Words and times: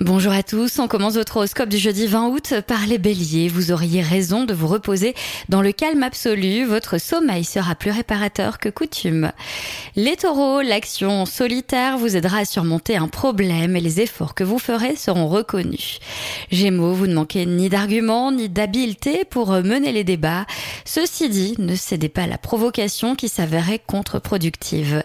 Bonjour 0.00 0.32
à 0.32 0.42
tous, 0.42 0.78
on 0.78 0.88
commence 0.88 1.14
votre 1.14 1.36
horoscope 1.36 1.68
du 1.68 1.76
jeudi 1.76 2.06
20 2.06 2.28
août 2.28 2.54
par 2.66 2.86
les 2.86 2.96
béliers. 2.96 3.48
Vous 3.48 3.72
auriez 3.72 4.00
raison 4.00 4.44
de 4.44 4.54
vous 4.54 4.66
reposer 4.66 5.14
dans 5.50 5.60
le 5.60 5.70
calme 5.70 6.02
absolu, 6.02 6.64
votre 6.64 6.98
sommeil 6.98 7.44
sera 7.44 7.74
plus 7.74 7.90
réparateur 7.90 8.58
que 8.58 8.70
coutume. 8.70 9.32
Les 9.94 10.16
taureaux, 10.16 10.62
l'action 10.62 11.26
solitaire 11.26 11.98
vous 11.98 12.16
aidera 12.16 12.38
à 12.38 12.44
surmonter 12.46 12.96
un 12.96 13.06
problème 13.06 13.76
et 13.76 13.80
les 13.80 14.00
efforts 14.00 14.34
que 14.34 14.44
vous 14.44 14.58
ferez 14.58 14.96
seront 14.96 15.28
reconnus. 15.28 16.00
Gémeaux, 16.50 16.94
vous 16.94 17.06
ne 17.06 17.14
manquez 17.14 17.44
ni 17.44 17.68
d'arguments 17.68 18.32
ni 18.32 18.48
d'habileté 18.48 19.26
pour 19.26 19.50
mener 19.50 19.92
les 19.92 20.04
débats. 20.04 20.46
Ceci 20.86 21.28
dit, 21.28 21.54
ne 21.58 21.76
cédez 21.76 22.08
pas 22.08 22.22
à 22.22 22.26
la 22.26 22.38
provocation 22.38 23.14
qui 23.14 23.28
s'avérait 23.28 23.82
contre-productive. 23.86 25.04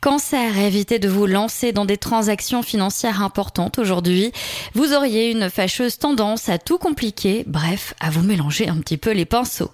Cancer, 0.00 0.56
évitez 0.58 1.00
de 1.00 1.08
vous 1.08 1.26
lancer 1.26 1.72
dans 1.72 1.84
des 1.84 1.98
transactions 1.98 2.62
financières 2.62 3.20
importantes 3.20 3.78
aujourd'hui. 3.78 4.27
Vous 4.74 4.92
auriez 4.92 5.30
une 5.30 5.50
fâcheuse 5.50 5.98
tendance 5.98 6.48
à 6.48 6.58
tout 6.58 6.78
compliquer, 6.78 7.44
bref, 7.46 7.94
à 8.00 8.10
vous 8.10 8.22
mélanger 8.22 8.68
un 8.68 8.76
petit 8.78 8.96
peu 8.96 9.12
les 9.12 9.24
pinceaux. 9.24 9.70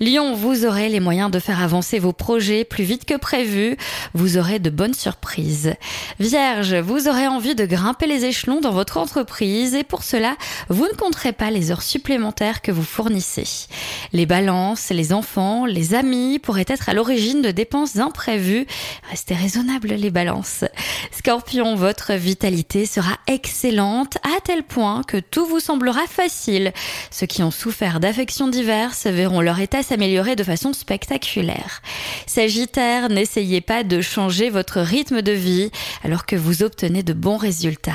Lion, 0.00 0.34
vous 0.34 0.64
aurez 0.64 0.88
les 0.88 1.00
moyens 1.00 1.30
de 1.30 1.38
faire 1.38 1.62
avancer 1.62 1.98
vos 1.98 2.12
projets 2.12 2.64
plus 2.64 2.84
vite 2.84 3.04
que 3.04 3.16
prévu. 3.16 3.76
Vous 4.14 4.38
aurez 4.38 4.58
de 4.58 4.70
bonnes 4.70 4.94
surprises. 4.94 5.74
Vierge, 6.20 6.74
vous 6.74 7.08
aurez 7.08 7.26
envie 7.26 7.54
de 7.54 7.66
grimper 7.66 8.06
les 8.06 8.24
échelons 8.24 8.60
dans 8.60 8.72
votre 8.72 8.96
entreprise 8.96 9.74
et 9.74 9.84
pour 9.84 10.02
cela, 10.02 10.36
vous 10.68 10.84
ne 10.84 10.96
compterez 10.96 11.32
pas 11.32 11.50
les 11.50 11.70
heures 11.70 11.82
supplémentaires 11.82 12.62
que 12.62 12.72
vous 12.72 12.82
fournissez. 12.82 13.66
Les 14.12 14.26
balances, 14.26 14.90
les 14.90 15.12
enfants, 15.12 15.66
les 15.66 15.94
amis 15.94 16.38
pourraient 16.38 16.64
être 16.68 16.88
à 16.88 16.94
l'origine 16.94 17.42
de 17.42 17.50
dépenses 17.50 17.96
imprévues. 17.96 18.66
Restez 19.10 19.34
raisonnables 19.34 19.94
les 19.94 20.10
balances. 20.10 20.64
Scorpion, 21.12 21.74
votre 21.74 22.12
vitalité 22.14 22.86
sera 22.86 23.18
excellente 23.26 24.16
à 24.22 24.40
tel 24.42 24.62
point 24.62 25.02
que 25.02 25.16
tout 25.16 25.46
vous 25.46 25.60
semblera 25.60 26.06
facile. 26.06 26.72
Ceux 27.10 27.26
qui 27.26 27.42
ont 27.42 27.50
souffert 27.50 28.00
d'affections 28.00 28.48
diverses 28.48 29.06
verront 29.06 29.40
leur 29.40 29.60
état 29.60 29.82
s'améliorer 29.82 30.36
de 30.36 30.44
façon 30.44 30.72
spectaculaire. 30.72 31.82
Sagittaire, 32.26 33.08
n'essayez 33.08 33.60
pas 33.60 33.82
de 33.82 34.00
changer 34.00 34.50
votre 34.50 34.80
rythme 34.80 35.22
de 35.22 35.32
vie 35.32 35.70
alors 36.02 36.26
que 36.26 36.36
vous 36.36 36.62
obtenez 36.62 37.02
de 37.02 37.12
bons 37.12 37.36
résultats. 37.36 37.92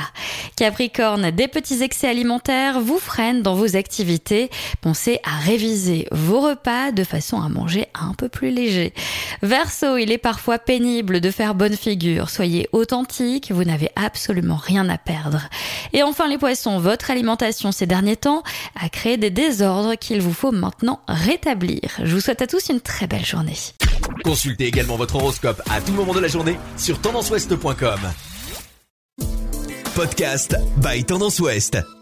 Capricorne, 0.56 1.32
des 1.32 1.48
petits 1.48 1.84
excès 1.84 2.08
alimentaires 2.08 2.80
vous 2.80 3.00
freinent 3.00 3.42
dans 3.42 3.56
vos 3.56 3.76
activités. 3.76 4.50
Pensez 4.82 5.20
à 5.24 5.38
réviser 5.38 6.08
vos 6.12 6.42
repas 6.42 6.92
de 6.92 7.04
façon 7.04 7.42
à 7.42 7.50
manger 7.50 7.88
un 7.94 8.14
peu 8.14 8.30
plus 8.30 8.52
léger. 8.52 8.94
Verseau, 9.42 9.98
il 9.98 10.12
est 10.12 10.18
parfois 10.18 10.60
pénible 10.60 11.22
de 11.22 11.32
faire 11.32 11.56
bonne 11.56 11.76
figure. 11.76 12.30
Soyez 12.30 12.68
vous 13.54 13.64
n'avez 13.64 13.90
absolument 13.96 14.58
rien 14.58 14.88
à 14.90 14.98
perdre. 14.98 15.50
Et 15.94 16.04
enfin 16.04 16.28
les 16.28 16.38
poissons, 16.38 16.80
votre 16.80 17.12
alimentation 17.12 17.72
ces 17.72 17.86
derniers 17.86 18.18
temps 18.18 18.44
a 18.80 18.90
créé 18.90 19.18
des 19.18 19.30
désordres 19.30 19.96
qu'il 19.96 20.22
vous 20.22 20.34
faut 20.34 20.52
maintenant 20.52 21.00
rétablir. 21.08 21.82
Je 22.04 22.16
vous 22.16 22.22
souhaite 22.22 22.42
à 22.42 22.48
tous 22.48 22.70
une 22.70 22.82
très 22.82 23.08
belle 23.08 23.26
journée. 23.26 23.58
Consultez 24.24 24.68
également 24.68 24.96
votre 24.96 25.16
horoscope 25.16 25.62
à 25.70 25.82
tout 25.82 25.94
moment 25.94 26.14
de 26.14 26.20
la 26.20 26.28
journée 26.28 26.58
sur 26.78 27.00
tendanceouest.com. 27.00 28.00
Podcast 29.96 30.56
by 30.78 31.04
Tendance 31.04 31.40
Ouest. 31.40 31.99